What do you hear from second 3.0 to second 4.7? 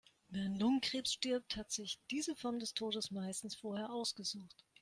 meistens vorher ausgesucht.